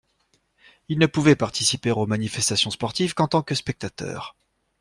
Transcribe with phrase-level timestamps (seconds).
[0.89, 4.35] Il ne pouvait participer aux manifestations sportives qu’en tant que spectateur.